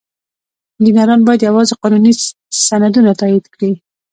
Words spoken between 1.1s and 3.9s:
باید یوازې قانوني سندونه تایید کړي.